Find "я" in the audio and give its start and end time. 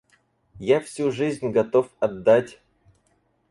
0.59-0.79